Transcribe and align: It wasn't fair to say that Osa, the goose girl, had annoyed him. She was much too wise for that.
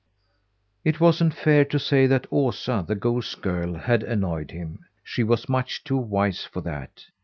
It 0.83 0.99
wasn't 0.99 1.35
fair 1.35 1.63
to 1.65 1.77
say 1.77 2.07
that 2.07 2.25
Osa, 2.31 2.83
the 2.87 2.95
goose 2.95 3.35
girl, 3.35 3.75
had 3.75 4.01
annoyed 4.01 4.49
him. 4.49 4.79
She 5.03 5.21
was 5.21 5.47
much 5.47 5.83
too 5.83 5.97
wise 5.97 6.43
for 6.43 6.61
that. 6.61 7.05